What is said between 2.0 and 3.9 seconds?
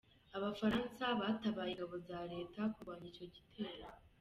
za Leta kurwanya icyo gitero.